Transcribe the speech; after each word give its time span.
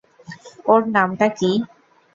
ওর 0.65 0.81
নামটা 0.95 1.27
কী? 1.37 1.51